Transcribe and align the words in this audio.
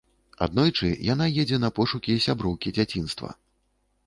Аднойчы 0.45 0.87
яна 1.13 1.27
едзе 1.43 1.59
на 1.67 1.71
пошукі 1.81 2.17
сяброўкі 2.27 2.75
дзяцінства. 2.79 3.29